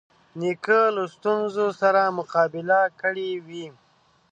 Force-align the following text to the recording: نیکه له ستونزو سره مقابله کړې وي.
نیکه 0.39 0.79
له 0.95 1.03
ستونزو 1.13 1.65
سره 1.81 2.01
مقابله 2.17 2.81
کړې 3.01 3.29
وي. 3.47 3.67